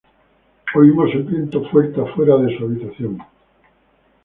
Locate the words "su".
2.57-2.63